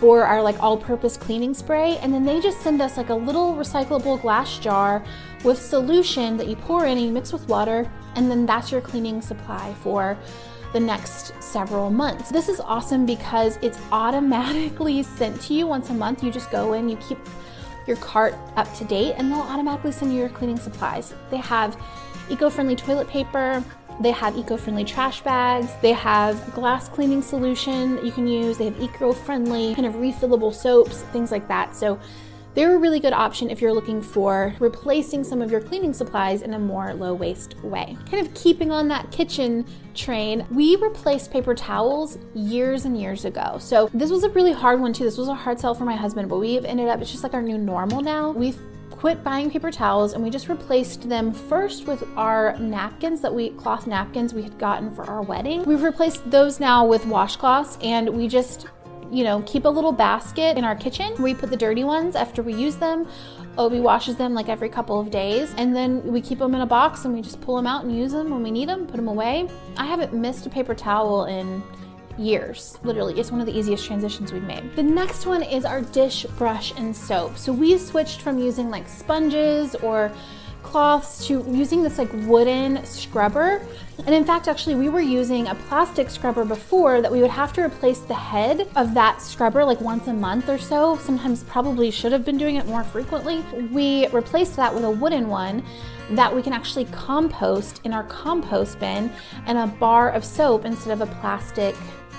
for 0.00 0.24
our 0.24 0.42
like 0.42 0.62
all-purpose 0.62 1.16
cleaning 1.16 1.52
spray 1.52 1.98
and 1.98 2.12
then 2.14 2.24
they 2.24 2.40
just 2.40 2.60
send 2.60 2.80
us 2.80 2.96
like 2.96 3.08
a 3.08 3.14
little 3.14 3.54
recyclable 3.54 4.20
glass 4.20 4.58
jar 4.58 5.04
with 5.44 5.60
solution 5.60 6.36
that 6.36 6.46
you 6.46 6.56
pour 6.56 6.86
in 6.86 6.98
and 6.98 7.06
you 7.06 7.12
mix 7.12 7.32
with 7.32 7.48
water 7.48 7.90
and 8.14 8.30
then 8.30 8.46
that's 8.46 8.70
your 8.70 8.80
cleaning 8.80 9.20
supply 9.20 9.74
for 9.82 10.16
the 10.72 10.80
next 10.80 11.32
several 11.42 11.90
months. 11.90 12.30
This 12.30 12.48
is 12.48 12.60
awesome 12.60 13.06
because 13.06 13.56
it's 13.62 13.78
automatically 13.92 15.02
sent 15.18 15.40
to 15.42 15.54
you 15.54 15.66
once 15.66 15.90
a 15.90 15.94
month. 15.94 16.22
You 16.22 16.30
just 16.30 16.50
go 16.50 16.74
in, 16.74 16.88
you 16.88 16.96
keep 16.96 17.18
your 17.86 17.96
cart 17.96 18.34
up 18.56 18.72
to 18.74 18.84
date, 18.84 19.14
and 19.16 19.30
they'll 19.30 19.40
automatically 19.40 19.92
send 19.92 20.12
you 20.12 20.18
your 20.20 20.28
cleaning 20.28 20.58
supplies. 20.58 21.14
They 21.30 21.38
have 21.38 21.80
eco 22.28 22.50
friendly 22.50 22.76
toilet 22.76 23.08
paper, 23.08 23.64
they 24.00 24.10
have 24.12 24.36
eco-friendly 24.36 24.84
trash 24.84 25.20
bags. 25.22 25.72
They 25.82 25.92
have 25.92 26.54
glass 26.54 26.88
cleaning 26.88 27.22
solution 27.22 28.04
you 28.04 28.12
can 28.12 28.26
use. 28.26 28.58
They 28.58 28.66
have 28.66 28.80
eco-friendly 28.80 29.74
kind 29.74 29.86
of 29.86 29.94
refillable 29.94 30.54
soaps, 30.54 31.02
things 31.02 31.30
like 31.30 31.48
that. 31.48 31.74
So 31.74 31.98
they're 32.54 32.74
a 32.74 32.78
really 32.78 32.98
good 32.98 33.12
option 33.12 33.50
if 33.50 33.60
you're 33.60 33.72
looking 33.72 34.02
for 34.02 34.54
replacing 34.58 35.22
some 35.22 35.42
of 35.42 35.50
your 35.50 35.60
cleaning 35.60 35.92
supplies 35.92 36.42
in 36.42 36.54
a 36.54 36.58
more 36.58 36.94
low 36.94 37.14
waste 37.14 37.56
way. 37.62 37.96
Kind 38.10 38.26
of 38.26 38.34
keeping 38.34 38.72
on 38.72 38.88
that 38.88 39.10
kitchen 39.12 39.64
train, 39.94 40.44
we 40.50 40.74
replaced 40.76 41.30
paper 41.30 41.54
towels 41.54 42.18
years 42.34 42.84
and 42.84 43.00
years 43.00 43.24
ago. 43.24 43.58
So 43.60 43.90
this 43.94 44.10
was 44.10 44.24
a 44.24 44.30
really 44.30 44.52
hard 44.52 44.80
one 44.80 44.92
too. 44.92 45.04
This 45.04 45.18
was 45.18 45.28
a 45.28 45.34
hard 45.34 45.60
sell 45.60 45.74
for 45.74 45.84
my 45.84 45.94
husband, 45.94 46.28
but 46.28 46.38
we've 46.38 46.64
ended 46.64 46.88
up, 46.88 47.00
it's 47.00 47.12
just 47.12 47.22
like 47.22 47.34
our 47.34 47.42
new 47.42 47.58
normal 47.58 48.00
now. 48.00 48.30
We've 48.30 48.58
quit 48.98 49.22
buying 49.22 49.48
paper 49.48 49.70
towels 49.70 50.12
and 50.12 50.22
we 50.24 50.28
just 50.28 50.48
replaced 50.48 51.08
them 51.08 51.32
first 51.32 51.86
with 51.86 52.02
our 52.16 52.58
napkins 52.58 53.20
that 53.20 53.32
we 53.32 53.50
cloth 53.50 53.86
napkins 53.86 54.34
we 54.34 54.42
had 54.42 54.58
gotten 54.58 54.92
for 54.92 55.04
our 55.04 55.22
wedding. 55.22 55.62
We've 55.64 55.84
replaced 55.84 56.28
those 56.28 56.58
now 56.58 56.84
with 56.84 57.04
washcloths 57.04 57.82
and 57.84 58.08
we 58.08 58.26
just 58.26 58.66
you 59.10 59.24
know, 59.24 59.42
keep 59.46 59.64
a 59.64 59.68
little 59.68 59.92
basket 59.92 60.58
in 60.58 60.64
our 60.64 60.74
kitchen. 60.74 61.14
We 61.18 61.32
put 61.32 61.50
the 61.50 61.56
dirty 61.56 61.84
ones 61.84 62.14
after 62.14 62.42
we 62.42 62.52
use 62.52 62.76
them. 62.76 63.08
Obi 63.56 63.80
washes 63.80 64.16
them 64.16 64.34
like 64.34 64.48
every 64.48 64.68
couple 64.68 65.00
of 65.00 65.10
days, 65.10 65.54
and 65.56 65.74
then 65.74 66.04
we 66.04 66.20
keep 66.20 66.38
them 66.38 66.54
in 66.54 66.60
a 66.60 66.66
box 66.66 67.04
and 67.04 67.14
we 67.14 67.22
just 67.22 67.40
pull 67.40 67.56
them 67.56 67.66
out 67.66 67.84
and 67.84 67.96
use 67.96 68.12
them 68.12 68.30
when 68.30 68.42
we 68.42 68.50
need 68.50 68.68
them, 68.68 68.86
put 68.86 68.96
them 68.96 69.08
away. 69.08 69.48
I 69.76 69.86
haven't 69.86 70.12
missed 70.12 70.46
a 70.46 70.50
paper 70.50 70.74
towel 70.74 71.24
in 71.24 71.62
years. 72.18 72.78
Literally, 72.82 73.18
it's 73.18 73.30
one 73.30 73.40
of 73.40 73.46
the 73.46 73.56
easiest 73.56 73.86
transitions 73.86 74.32
we've 74.32 74.42
made. 74.42 74.74
The 74.76 74.82
next 74.82 75.26
one 75.26 75.42
is 75.42 75.64
our 75.64 75.80
dish 75.80 76.24
brush 76.36 76.72
and 76.76 76.94
soap. 76.94 77.38
So 77.38 77.52
we 77.52 77.78
switched 77.78 78.22
from 78.22 78.38
using 78.38 78.70
like 78.70 78.88
sponges 78.88 79.74
or 79.76 80.12
cloths 80.62 81.26
to 81.26 81.44
using 81.48 81.82
this 81.82 81.98
like 81.98 82.10
wooden 82.26 82.84
scrubber. 82.84 83.62
And 84.04 84.14
in 84.14 84.24
fact, 84.24 84.48
actually, 84.48 84.74
we 84.74 84.88
were 84.88 85.00
using 85.00 85.48
a 85.48 85.54
plastic 85.54 86.10
scrubber 86.10 86.44
before 86.44 87.00
that 87.00 87.10
we 87.10 87.20
would 87.20 87.30
have 87.30 87.52
to 87.54 87.62
replace 87.62 88.00
the 88.00 88.14
head 88.14 88.68
of 88.76 88.94
that 88.94 89.22
scrubber 89.22 89.64
like 89.64 89.80
once 89.80 90.08
a 90.08 90.12
month 90.12 90.48
or 90.48 90.58
so. 90.58 90.98
Sometimes 90.98 91.42
probably 91.44 91.90
should 91.90 92.12
have 92.12 92.24
been 92.24 92.38
doing 92.38 92.56
it 92.56 92.66
more 92.66 92.84
frequently. 92.84 93.40
We 93.72 94.08
replaced 94.08 94.56
that 94.56 94.74
with 94.74 94.84
a 94.84 94.90
wooden 94.90 95.28
one 95.28 95.62
that 96.10 96.34
we 96.34 96.42
can 96.42 96.52
actually 96.52 96.86
compost 96.86 97.80
in 97.84 97.92
our 97.92 98.04
compost 98.04 98.78
bin 98.78 99.12
and 99.46 99.58
a 99.58 99.66
bar 99.66 100.10
of 100.10 100.24
soap 100.24 100.64
instead 100.64 100.92
of 100.92 101.06
a 101.06 101.12
plastic 101.16 101.74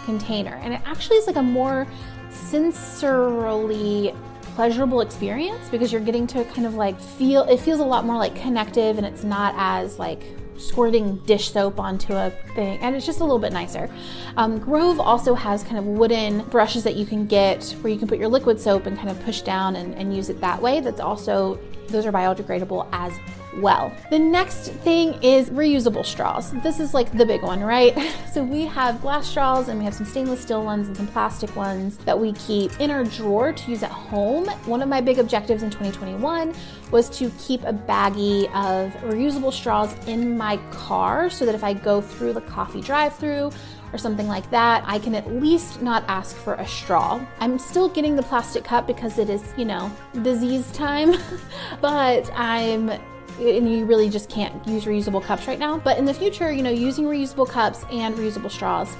container. 0.09 0.55
And 0.63 0.73
it 0.73 0.81
actually 0.85 1.17
is 1.17 1.27
like 1.27 1.35
a 1.35 1.43
more 1.43 1.85
sensorily 2.31 4.15
pleasurable 4.55 5.01
experience 5.01 5.69
because 5.69 5.91
you're 5.91 6.01
getting 6.01 6.27
to 6.27 6.43
kind 6.45 6.65
of 6.65 6.73
like 6.73 6.99
feel 6.99 7.43
it 7.43 7.59
feels 7.59 7.79
a 7.79 7.85
lot 7.85 8.05
more 8.05 8.17
like 8.17 8.35
connective 8.35 8.97
and 8.97 9.05
it's 9.05 9.23
not 9.23 9.53
as 9.57 9.99
like 9.99 10.23
squirting 10.57 11.15
dish 11.25 11.51
soap 11.51 11.79
onto 11.79 12.13
a 12.13 12.31
thing. 12.55 12.77
And 12.79 12.95
it's 12.95 13.05
just 13.05 13.19
a 13.19 13.23
little 13.23 13.39
bit 13.39 13.53
nicer. 13.53 13.89
Um, 14.35 14.59
grove 14.59 14.99
also 14.99 15.33
has 15.33 15.63
kind 15.63 15.77
of 15.77 15.85
wooden 15.85 16.41
brushes 16.49 16.83
that 16.83 16.95
you 16.95 17.05
can 17.05 17.25
get 17.27 17.63
where 17.81 17.93
you 17.93 17.99
can 17.99 18.07
put 18.07 18.17
your 18.17 18.27
liquid 18.27 18.59
soap 18.59 18.85
and 18.85 18.97
kind 18.97 19.09
of 19.09 19.19
push 19.23 19.41
down 19.41 19.77
and, 19.77 19.93
and 19.95 20.13
use 20.13 20.29
it 20.29 20.41
that 20.41 20.61
way. 20.61 20.81
That's 20.81 20.99
also 20.99 21.59
those 21.87 22.05
are 22.05 22.11
biodegradable 22.11 22.87
as 22.91 23.13
well. 23.57 23.95
The 24.09 24.19
next 24.19 24.71
thing 24.71 25.21
is 25.23 25.49
reusable 25.49 26.05
straws. 26.05 26.51
This 26.63 26.79
is 26.79 26.93
like 26.93 27.11
the 27.17 27.25
big 27.25 27.41
one, 27.41 27.61
right? 27.61 27.97
So 28.29 28.43
we 28.43 28.67
have 28.67 29.01
glass 29.01 29.27
straws 29.27 29.69
and 29.69 29.79
we 29.79 29.85
have 29.85 29.93
some 29.95 30.05
stainless 30.05 30.41
steel 30.41 30.63
ones 30.63 30.87
and 30.87 30.95
some 30.95 31.07
plastic 31.07 31.55
ones 31.55 31.97
that 32.05 32.17
we 32.17 32.33
keep 32.33 32.79
in 32.79 32.91
our 32.91 33.03
drawer 33.03 33.51
to 33.51 33.71
use 33.71 33.81
at 33.81 33.89
home. 33.89 34.45
One 34.65 34.83
of 34.83 34.87
my 34.87 35.01
big 35.01 35.17
objectives 35.17 35.63
in 35.63 35.71
2021 35.71 36.53
was 36.91 37.09
to 37.17 37.31
keep 37.39 37.63
a 37.63 37.73
baggie 37.73 38.45
of 38.53 38.93
reusable 39.01 39.51
straws 39.51 39.95
in 40.07 40.37
my 40.37 40.57
car 40.69 41.31
so 41.31 41.43
that 41.43 41.55
if 41.55 41.63
I 41.63 41.73
go 41.73 42.01
through 42.01 42.33
the 42.33 42.41
coffee 42.41 42.81
drive 42.81 43.15
through 43.15 43.51
or 43.91 43.97
something 43.97 44.27
like 44.27 44.49
that, 44.51 44.83
I 44.85 44.99
can 44.99 45.15
at 45.15 45.27
least 45.31 45.81
not 45.81 46.03
ask 46.07 46.35
for 46.35 46.53
a 46.53 46.67
straw. 46.67 47.19
I'm 47.39 47.57
still 47.57 47.89
getting 47.89 48.15
the 48.15 48.23
plastic 48.23 48.63
cup 48.63 48.85
because 48.85 49.17
it 49.17 49.29
is, 49.29 49.53
you 49.57 49.65
know, 49.65 49.91
disease 50.21 50.71
time, 50.71 51.15
but 51.81 52.31
I'm 52.33 52.91
and 53.39 53.71
you 53.71 53.85
really 53.85 54.09
just 54.09 54.29
can't 54.29 54.53
use 54.67 54.85
reusable 54.85 55.23
cups 55.23 55.47
right 55.47 55.59
now. 55.59 55.77
But 55.77 55.97
in 55.97 56.05
the 56.05 56.13
future, 56.13 56.51
you 56.51 56.61
know, 56.61 56.69
using 56.69 57.05
reusable 57.05 57.47
cups 57.47 57.85
and 57.91 58.15
reusable 58.15 58.51
straws, 58.51 58.95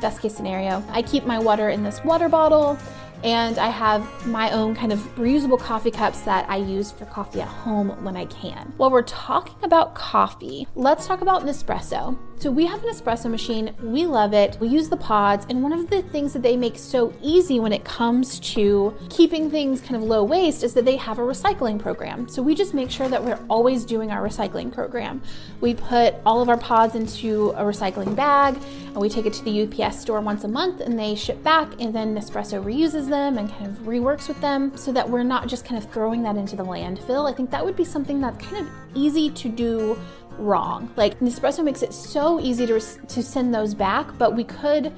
best 0.00 0.20
case 0.20 0.34
scenario. 0.34 0.82
I 0.90 1.02
keep 1.02 1.24
my 1.24 1.38
water 1.38 1.70
in 1.70 1.82
this 1.82 2.02
water 2.04 2.28
bottle 2.28 2.78
and 3.22 3.58
I 3.58 3.68
have 3.68 4.26
my 4.26 4.50
own 4.50 4.74
kind 4.74 4.92
of 4.92 4.98
reusable 5.16 5.58
coffee 5.58 5.90
cups 5.90 6.20
that 6.22 6.48
I 6.48 6.56
use 6.56 6.92
for 6.92 7.06
coffee 7.06 7.40
at 7.40 7.48
home 7.48 7.88
when 8.04 8.16
I 8.16 8.26
can. 8.26 8.74
While 8.76 8.90
we're 8.90 9.02
talking 9.02 9.56
about 9.62 9.94
coffee, 9.94 10.68
let's 10.74 11.06
talk 11.06 11.22
about 11.22 11.42
Nespresso. 11.42 12.18
So 12.36 12.50
we 12.50 12.66
have 12.66 12.84
an 12.84 12.90
espresso 12.90 13.30
machine. 13.30 13.74
We 13.82 14.04
love 14.04 14.34
it. 14.34 14.58
We 14.60 14.68
use 14.68 14.88
the 14.88 14.96
pods. 14.96 15.46
And 15.48 15.62
one 15.62 15.72
of 15.72 15.88
the 15.88 16.02
things 16.02 16.32
that 16.34 16.42
they 16.42 16.56
make 16.56 16.76
so 16.76 17.12
easy 17.22 17.58
when 17.58 17.72
it 17.72 17.84
comes 17.84 18.38
to 18.40 18.94
keeping 19.08 19.50
things 19.50 19.80
kind 19.80 19.96
of 19.96 20.02
low 20.02 20.22
waste 20.24 20.62
is 20.62 20.74
that 20.74 20.84
they 20.84 20.96
have 20.96 21.18
a 21.18 21.22
recycling 21.22 21.78
program. 21.78 22.28
So 22.28 22.42
we 22.42 22.54
just 22.54 22.74
make 22.74 22.90
sure 22.90 23.08
that 23.08 23.24
we're 23.24 23.38
always 23.48 23.84
doing 23.84 24.10
our 24.10 24.22
recycling 24.22 24.72
program. 24.72 25.22
We 25.60 25.74
put 25.74 26.16
all 26.26 26.42
of 26.42 26.50
our 26.50 26.58
pods 26.58 26.94
into 26.94 27.50
a 27.50 27.62
recycling 27.62 28.14
bag 28.14 28.56
and 28.56 28.96
we 28.96 29.08
take 29.08 29.24
it 29.24 29.32
to 29.34 29.44
the 29.44 29.62
UPS 29.62 30.00
store 30.00 30.20
once 30.20 30.44
a 30.44 30.48
month 30.48 30.80
and 30.80 30.98
they 30.98 31.14
ship 31.14 31.42
back 31.42 31.80
and 31.80 31.94
then 31.94 32.14
Nespresso 32.14 32.62
reuses 32.62 33.08
them 33.08 33.38
and 33.38 33.50
kind 33.50 33.66
of 33.66 33.78
reworks 33.84 34.28
with 34.28 34.40
them 34.42 34.76
so 34.76 34.92
that 34.92 35.08
we're 35.08 35.22
not 35.22 35.48
just 35.48 35.64
kind 35.64 35.82
of 35.82 35.90
throwing 35.90 36.22
that 36.24 36.36
into 36.36 36.56
the 36.56 36.64
landfill. 36.64 37.30
I 37.30 37.34
think 37.34 37.50
that 37.52 37.64
would 37.64 37.76
be 37.76 37.84
something 37.84 38.20
that's 38.20 38.44
kind 38.44 38.66
of 38.66 38.72
easy 38.94 39.30
to 39.30 39.48
do 39.48 39.98
wrong. 40.38 40.92
Like 40.96 41.20
Nespresso 41.20 41.64
makes 41.64 41.82
it 41.82 41.92
so 41.92 42.40
easy 42.40 42.66
to, 42.66 42.80
to 42.80 43.22
send 43.22 43.54
those 43.54 43.74
back, 43.74 44.16
but 44.18 44.34
we 44.34 44.44
could 44.44 44.92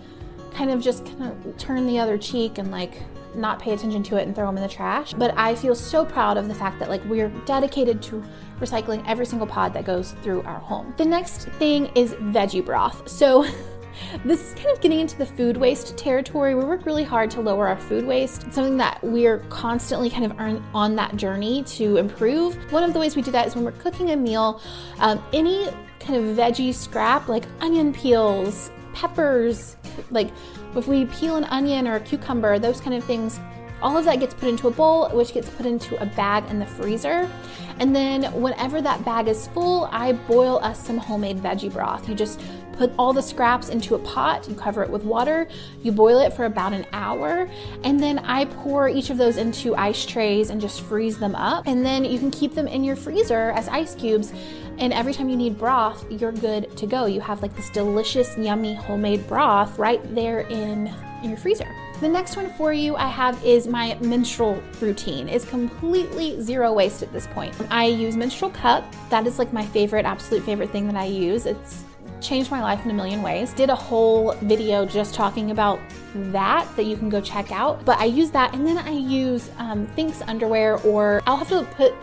kind 0.52 0.70
of 0.70 0.80
just 0.80 1.04
kind 1.04 1.24
of 1.24 1.56
turn 1.58 1.86
the 1.86 1.98
other 1.98 2.16
cheek 2.16 2.58
and 2.58 2.70
like 2.70 3.02
not 3.34 3.58
pay 3.58 3.72
attention 3.72 4.02
to 4.02 4.16
it 4.16 4.26
and 4.26 4.34
throw 4.34 4.46
them 4.46 4.56
in 4.56 4.62
the 4.62 4.68
trash. 4.68 5.12
But 5.12 5.36
I 5.36 5.54
feel 5.54 5.74
so 5.74 6.04
proud 6.04 6.36
of 6.36 6.48
the 6.48 6.54
fact 6.54 6.78
that 6.78 6.88
like 6.88 7.04
we're 7.04 7.28
dedicated 7.44 8.02
to 8.04 8.24
recycling 8.60 9.04
every 9.06 9.26
single 9.26 9.46
pod 9.46 9.74
that 9.74 9.84
goes 9.84 10.12
through 10.22 10.42
our 10.42 10.58
home. 10.58 10.94
The 10.96 11.04
next 11.04 11.48
thing 11.58 11.86
is 11.94 12.14
veggie 12.14 12.64
broth. 12.64 13.08
So 13.08 13.46
This 14.24 14.40
is 14.40 14.54
kind 14.54 14.68
of 14.68 14.80
getting 14.80 15.00
into 15.00 15.16
the 15.16 15.26
food 15.26 15.56
waste 15.56 15.96
territory. 15.96 16.54
We 16.54 16.64
work 16.64 16.86
really 16.86 17.04
hard 17.04 17.30
to 17.32 17.40
lower 17.40 17.68
our 17.68 17.78
food 17.78 18.06
waste. 18.06 18.44
It's 18.44 18.54
something 18.54 18.76
that 18.78 18.98
we're 19.02 19.38
constantly 19.48 20.10
kind 20.10 20.24
of 20.24 20.38
on 20.74 20.96
that 20.96 21.16
journey 21.16 21.62
to 21.64 21.96
improve. 21.96 22.56
One 22.72 22.84
of 22.84 22.92
the 22.92 22.98
ways 22.98 23.16
we 23.16 23.22
do 23.22 23.30
that 23.30 23.46
is 23.46 23.54
when 23.54 23.64
we're 23.64 23.72
cooking 23.72 24.10
a 24.10 24.16
meal, 24.16 24.60
um, 24.98 25.22
any 25.32 25.68
kind 26.00 26.16
of 26.16 26.36
veggie 26.36 26.74
scrap 26.74 27.28
like 27.28 27.44
onion 27.60 27.92
peels, 27.92 28.70
peppers, 28.92 29.76
like 30.10 30.30
if 30.74 30.86
we 30.86 31.06
peel 31.06 31.36
an 31.36 31.44
onion 31.44 31.88
or 31.88 31.96
a 31.96 32.00
cucumber, 32.00 32.58
those 32.58 32.80
kind 32.80 32.96
of 32.96 33.04
things 33.04 33.40
all 33.82 33.96
of 33.96 34.04
that 34.06 34.20
gets 34.20 34.34
put 34.34 34.48
into 34.48 34.68
a 34.68 34.70
bowl, 34.70 35.08
which 35.10 35.34
gets 35.34 35.50
put 35.50 35.66
into 35.66 36.00
a 36.02 36.06
bag 36.06 36.48
in 36.50 36.58
the 36.58 36.66
freezer. 36.66 37.30
And 37.78 37.94
then, 37.94 38.24
whenever 38.40 38.80
that 38.80 39.04
bag 39.04 39.28
is 39.28 39.48
full, 39.48 39.88
I 39.92 40.12
boil 40.12 40.58
us 40.62 40.84
some 40.84 40.96
homemade 40.96 41.38
veggie 41.38 41.72
broth. 41.72 42.08
You 42.08 42.14
just 42.14 42.40
put 42.76 42.92
all 42.98 43.12
the 43.12 43.22
scraps 43.22 43.68
into 43.68 43.94
a 43.94 43.98
pot, 43.98 44.48
you 44.48 44.54
cover 44.54 44.82
it 44.82 44.90
with 44.90 45.04
water, 45.04 45.48
you 45.82 45.92
boil 45.92 46.20
it 46.20 46.32
for 46.32 46.44
about 46.44 46.72
an 46.72 46.86
hour, 46.92 47.48
and 47.84 48.00
then 48.00 48.18
I 48.20 48.44
pour 48.44 48.88
each 48.88 49.10
of 49.10 49.18
those 49.18 49.36
into 49.36 49.74
ice 49.76 50.04
trays 50.04 50.50
and 50.50 50.60
just 50.60 50.82
freeze 50.82 51.18
them 51.18 51.34
up. 51.34 51.66
And 51.66 51.84
then 51.84 52.04
you 52.04 52.18
can 52.18 52.30
keep 52.30 52.54
them 52.54 52.68
in 52.68 52.84
your 52.84 52.96
freezer 52.96 53.50
as 53.52 53.68
ice 53.68 53.94
cubes. 53.94 54.32
And 54.78 54.92
every 54.92 55.14
time 55.14 55.28
you 55.28 55.36
need 55.36 55.58
broth, 55.58 56.04
you're 56.10 56.32
good 56.32 56.76
to 56.76 56.86
go. 56.86 57.06
You 57.06 57.20
have 57.22 57.40
like 57.40 57.56
this 57.56 57.70
delicious, 57.70 58.36
yummy 58.36 58.74
homemade 58.74 59.26
broth 59.26 59.78
right 59.78 60.02
there 60.14 60.40
in, 60.40 60.92
your 61.22 61.36
freezer. 61.36 61.66
The 62.00 62.08
next 62.08 62.36
one 62.36 62.52
for 62.54 62.72
you 62.72 62.94
I 62.94 63.08
have 63.08 63.42
is 63.44 63.66
my 63.66 63.96
menstrual 64.00 64.62
routine. 64.80 65.28
It's 65.28 65.44
completely 65.44 66.40
zero 66.40 66.72
waste 66.72 67.02
at 67.02 67.12
this 67.12 67.26
point. 67.28 67.54
I 67.70 67.86
use 67.86 68.16
menstrual 68.16 68.50
cup. 68.50 68.84
That 69.08 69.26
is 69.26 69.38
like 69.38 69.52
my 69.52 69.64
favorite, 69.66 70.04
absolute 70.04 70.44
favorite 70.44 70.70
thing 70.70 70.86
that 70.86 70.94
I 70.94 71.06
use. 71.06 71.46
It's 71.46 71.84
changed 72.20 72.50
my 72.50 72.62
life 72.62 72.84
in 72.84 72.90
a 72.90 72.94
million 72.94 73.22
ways. 73.22 73.52
Did 73.52 73.70
a 73.70 73.74
whole 73.74 74.32
video 74.42 74.84
just 74.84 75.14
talking 75.14 75.50
about 75.50 75.80
that 76.14 76.68
that 76.76 76.84
you 76.84 76.96
can 76.96 77.08
go 77.08 77.20
check 77.20 77.52
out. 77.52 77.84
But 77.84 77.98
I 77.98 78.04
use 78.04 78.30
that 78.32 78.54
and 78.54 78.66
then 78.66 78.78
I 78.78 78.90
use 78.90 79.50
um, 79.58 79.86
Thinx 79.88 80.22
underwear 80.28 80.78
or 80.78 81.22
I'll 81.26 81.36
have 81.36 81.48
to 81.48 81.64
put 81.74 81.94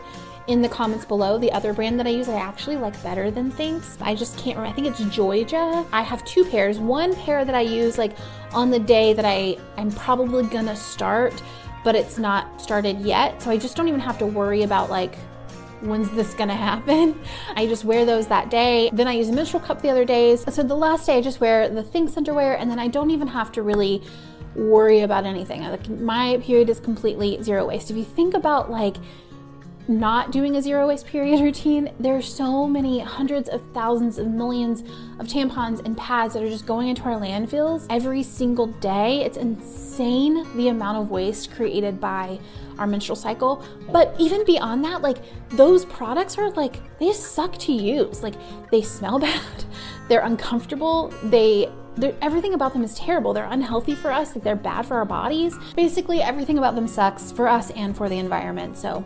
in 0.48 0.62
the 0.62 0.70
comments 0.70 1.05
below 1.05 1.38
the 1.38 1.51
other 1.53 1.74
brand 1.74 1.98
that 2.00 2.05
I 2.08 2.10
use 2.10 2.27
I 2.27 2.36
actually 2.36 2.75
like 2.75 3.01
better 3.01 3.32
than 3.32 3.51
Thinx. 3.51 3.98
I 4.01 4.13
just 4.13 4.38
can't 4.38 4.58
remember. 4.58 4.72
I 4.72 4.74
think 4.74 4.88
it's 4.88 5.15
Joyja. 5.15 5.88
I 5.91 6.01
have 6.01 6.24
two 6.25 6.43
pairs. 6.46 6.79
One 6.79 7.15
pair 7.15 7.46
that 7.46 7.55
I 7.55 7.62
use 7.62 7.98
like 7.98 8.15
on 8.51 8.70
the 8.70 8.79
day 8.79 9.13
that 9.13 9.25
I 9.25 9.58
I'm 9.77 9.91
probably 9.91 10.46
gonna 10.48 10.75
start, 10.75 11.41
but 11.84 11.96
it's 11.96 12.17
not 12.17 12.62
started 12.62 13.00
yet. 13.01 13.41
So 13.41 13.51
I 13.51 13.58
just 13.58 13.75
don't 13.77 13.88
even 13.88 14.01
have 14.01 14.17
to 14.20 14.25
worry 14.25 14.63
about 14.63 14.89
like 14.89 15.15
when's 15.84 16.10
this 16.12 16.34
gonna 16.34 16.56
happen? 16.56 17.20
I 17.56 17.68
just 17.68 17.86
wear 17.86 18.06
those 18.06 18.28
that 18.28 18.50
day. 18.50 18.90
Then 18.94 19.08
I 19.08 19.13
use 19.13 19.30
a 19.30 19.34
menstrual 19.34 19.62
cup 19.62 19.82
the 19.82 19.90
other 19.90 20.06
days. 20.06 20.44
So 20.54 20.63
the 20.63 20.75
last 20.75 21.06
day 21.06 21.18
I 21.18 21.22
just 21.22 21.40
wear 21.40 21.70
the 21.70 21.84
Thinx 21.84 22.18
underwear 22.18 22.58
and 22.58 22.70
then 22.70 22.80
I 22.80 22.88
don't 22.88 23.12
even 23.12 23.28
have 23.28 23.52
to 23.54 23.62
really 23.62 24.02
worry 24.56 25.02
about 25.02 25.25
anything. 25.25 25.62
Like 25.62 25.90
my 25.90 26.40
period 26.44 26.70
is 26.70 26.80
completely 26.80 27.42
zero 27.42 27.66
waste. 27.68 27.90
If 27.92 27.98
you 27.98 28.04
think 28.06 28.34
about 28.34 28.70
like 28.70 28.98
not 29.88 30.32
doing 30.32 30.56
a 30.56 30.62
zero 30.62 30.88
waste 30.88 31.06
period 31.08 31.40
routine, 31.42 31.92
there 32.00 32.16
are 32.16 32.22
so 32.22 32.68
many 32.68 33.00
hundreds 33.00 33.50
of 33.50 33.62
thousands 33.74 34.18
of 34.18 34.28
millions 34.28 34.82
of 35.20 35.28
tampons 35.28 35.84
and 35.86 35.98
pads 35.98 36.34
that 36.34 36.44
are 36.44 36.50
just 36.50 36.66
going 36.66 36.88
into 36.88 37.04
our 37.04 37.20
landfills 37.20 37.86
every 37.90 38.24
single 38.24 38.68
day. 38.68 39.24
It's 39.24 39.38
insane 39.38 40.48
the 40.56 40.70
amount 40.70 40.98
of 40.98 41.12
waste 41.12 41.52
created 41.52 42.00
by 42.00 42.40
our 42.77 42.88
menstrual 42.88 43.15
cycle. 43.15 43.63
But 43.92 44.15
even 44.20 44.46
beyond 44.46 44.84
that, 44.86 45.01
like 45.01 45.18
those 45.50 45.86
products 45.86 46.38
are 46.38 46.50
like, 46.51 46.80
they 47.00 47.13
suck 47.13 47.58
to 47.60 47.72
use. 47.72 48.24
Like 48.24 48.36
they 48.72 48.82
smell 48.82 49.20
bad, 49.27 49.65
they're 50.10 50.25
uncomfortable, 50.25 51.13
they 51.24 51.70
everything 52.22 52.53
about 52.53 52.74
them 52.74 52.84
is 52.84 52.96
terrible. 52.96 53.34
They're 53.34 53.46
unhealthy 53.46 53.96
for 53.96 54.12
us, 54.12 54.36
like 54.36 54.44
they're 54.44 54.56
bad 54.56 54.86
for 54.86 54.98
our 54.98 55.06
bodies. 55.06 55.56
Basically, 55.75 56.22
everything 56.22 56.58
about 56.58 56.75
them 56.75 56.88
sucks 56.88 57.32
for 57.32 57.48
us 57.48 57.70
and 57.72 57.96
for 57.96 58.10
the 58.10 58.18
environment. 58.18 58.77
So, 58.77 59.06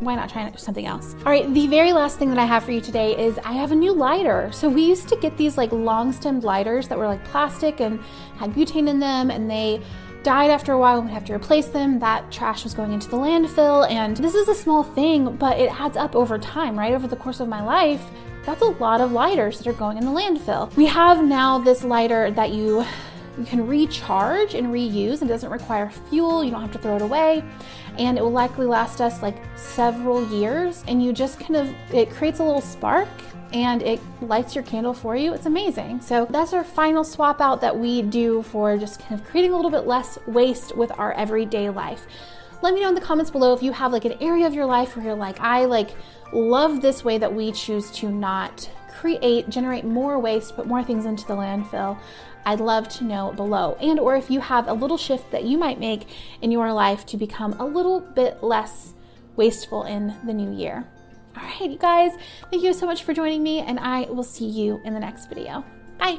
why 0.00 0.14
not 0.14 0.28
try 0.28 0.52
something 0.56 0.86
else? 0.86 1.14
All 1.24 1.32
right, 1.32 1.52
the 1.52 1.66
very 1.66 1.92
last 1.92 2.18
thing 2.18 2.30
that 2.30 2.38
I 2.38 2.44
have 2.44 2.64
for 2.64 2.70
you 2.70 2.80
today 2.80 3.18
is 3.18 3.38
I 3.44 3.52
have 3.52 3.72
a 3.72 3.74
new 3.74 3.92
lighter. 3.92 4.50
So 4.52 4.68
we 4.68 4.84
used 4.84 5.08
to 5.08 5.16
get 5.16 5.36
these 5.36 5.56
like 5.56 5.72
long 5.72 6.12
stemmed 6.12 6.44
lighters 6.44 6.88
that 6.88 6.98
were 6.98 7.06
like 7.06 7.24
plastic 7.24 7.80
and 7.80 8.00
had 8.36 8.52
butane 8.52 8.88
in 8.88 9.00
them 9.00 9.30
and 9.30 9.50
they 9.50 9.82
died 10.22 10.50
after 10.50 10.72
a 10.72 10.78
while, 10.78 11.00
we'd 11.00 11.10
have 11.10 11.24
to 11.26 11.34
replace 11.34 11.66
them. 11.66 11.98
That 11.98 12.30
trash 12.30 12.64
was 12.64 12.74
going 12.74 12.92
into 12.92 13.08
the 13.08 13.16
landfill. 13.16 13.88
And 13.90 14.16
this 14.16 14.34
is 14.34 14.48
a 14.48 14.54
small 14.54 14.82
thing, 14.82 15.36
but 15.36 15.58
it 15.58 15.70
adds 15.80 15.96
up 15.96 16.14
over 16.14 16.38
time, 16.38 16.78
right? 16.78 16.94
Over 16.94 17.06
the 17.06 17.16
course 17.16 17.40
of 17.40 17.48
my 17.48 17.62
life, 17.62 18.04
that's 18.44 18.62
a 18.62 18.66
lot 18.66 19.00
of 19.00 19.12
lighters 19.12 19.58
that 19.58 19.66
are 19.66 19.74
going 19.74 19.98
in 19.98 20.04
the 20.04 20.10
landfill. 20.10 20.74
We 20.76 20.86
have 20.86 21.24
now 21.24 21.58
this 21.58 21.84
lighter 21.84 22.30
that 22.32 22.50
you 22.50 22.84
you 23.38 23.44
can 23.44 23.68
recharge 23.68 24.54
and 24.54 24.66
reuse 24.68 25.20
and 25.20 25.28
doesn't 25.28 25.50
require 25.50 25.90
fuel. 26.10 26.42
You 26.42 26.50
don't 26.50 26.60
have 26.60 26.72
to 26.72 26.78
throw 26.78 26.96
it 26.96 27.02
away. 27.02 27.44
And 27.96 28.18
it 28.18 28.20
will 28.20 28.32
likely 28.32 28.66
last 28.66 29.00
us 29.00 29.22
like 29.22 29.36
several 29.56 30.26
years. 30.28 30.82
And 30.88 31.02
you 31.02 31.12
just 31.12 31.38
kind 31.38 31.54
of, 31.54 31.68
it 31.94 32.10
creates 32.10 32.40
a 32.40 32.44
little 32.44 32.60
spark 32.60 33.08
and 33.52 33.82
it 33.82 34.00
lights 34.20 34.54
your 34.54 34.64
candle 34.64 34.92
for 34.92 35.16
you. 35.16 35.32
It's 35.32 35.46
amazing. 35.46 36.00
So 36.00 36.26
that's 36.26 36.52
our 36.52 36.64
final 36.64 37.04
swap 37.04 37.40
out 37.40 37.60
that 37.60 37.78
we 37.78 38.02
do 38.02 38.42
for 38.42 38.76
just 38.76 39.00
kind 39.00 39.20
of 39.20 39.26
creating 39.26 39.52
a 39.52 39.56
little 39.56 39.70
bit 39.70 39.86
less 39.86 40.18
waste 40.26 40.76
with 40.76 40.92
our 40.98 41.12
everyday 41.12 41.70
life. 41.70 42.06
Let 42.60 42.74
me 42.74 42.80
know 42.80 42.88
in 42.88 42.94
the 42.94 43.00
comments 43.00 43.30
below 43.30 43.54
if 43.54 43.62
you 43.62 43.72
have 43.72 43.92
like 43.92 44.04
an 44.04 44.16
area 44.20 44.46
of 44.46 44.54
your 44.54 44.66
life 44.66 44.96
where 44.96 45.04
you're 45.04 45.14
like, 45.14 45.40
I 45.40 45.64
like 45.64 45.90
love 46.32 46.82
this 46.82 47.04
way 47.04 47.16
that 47.18 47.32
we 47.32 47.52
choose 47.52 47.90
to 47.92 48.10
not 48.10 48.68
create, 48.98 49.48
generate 49.48 49.84
more 49.84 50.18
waste, 50.18 50.56
put 50.56 50.66
more 50.66 50.82
things 50.82 51.06
into 51.06 51.26
the 51.26 51.34
landfill. 51.34 51.98
I'd 52.44 52.60
love 52.60 52.88
to 52.90 53.04
know 53.04 53.32
below. 53.32 53.76
And 53.80 54.00
or 54.00 54.16
if 54.16 54.30
you 54.30 54.40
have 54.40 54.66
a 54.66 54.72
little 54.72 54.96
shift 54.96 55.30
that 55.30 55.44
you 55.44 55.56
might 55.56 55.78
make 55.78 56.08
in 56.42 56.50
your 56.50 56.72
life 56.72 57.06
to 57.06 57.16
become 57.16 57.52
a 57.60 57.64
little 57.64 58.00
bit 58.00 58.42
less 58.42 58.94
wasteful 59.36 59.84
in 59.84 60.16
the 60.24 60.32
new 60.32 60.52
year. 60.52 60.86
All 61.38 61.44
right, 61.44 61.70
you 61.70 61.78
guys, 61.78 62.12
thank 62.50 62.64
you 62.64 62.72
so 62.72 62.84
much 62.84 63.04
for 63.04 63.14
joining 63.14 63.42
me, 63.42 63.60
and 63.60 63.78
I 63.78 64.02
will 64.10 64.24
see 64.24 64.46
you 64.46 64.80
in 64.84 64.92
the 64.92 64.98
next 64.98 65.28
video. 65.28 65.64
Bye. 65.98 66.18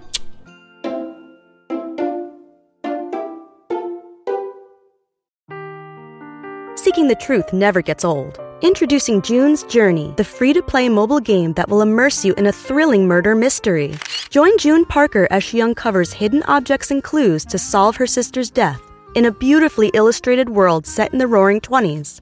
Seeking 6.75 7.09
the 7.09 7.17
truth 7.19 7.51
never 7.51 7.81
gets 7.81 8.05
old. 8.05 8.39
Introducing 8.61 9.21
June's 9.21 9.63
Journey, 9.63 10.13
the 10.15 10.23
free 10.23 10.53
to 10.53 10.61
play 10.61 10.87
mobile 10.87 11.19
game 11.19 11.53
that 11.53 11.69
will 11.69 11.81
immerse 11.81 12.23
you 12.23 12.33
in 12.35 12.47
a 12.47 12.51
thrilling 12.51 13.05
murder 13.05 13.35
mystery. 13.35 13.95
Join 14.29 14.57
June 14.57 14.85
Parker 14.85 15.27
as 15.31 15.43
she 15.43 15.61
uncovers 15.61 16.13
hidden 16.13 16.43
objects 16.43 16.91
and 16.91 17.03
clues 17.03 17.43
to 17.45 17.57
solve 17.57 17.97
her 17.97 18.07
sister's 18.07 18.49
death 18.49 18.81
in 19.15 19.25
a 19.25 19.31
beautifully 19.31 19.91
illustrated 19.93 20.49
world 20.49 20.85
set 20.85 21.11
in 21.11 21.19
the 21.19 21.27
roaring 21.27 21.59
20s. 21.59 22.21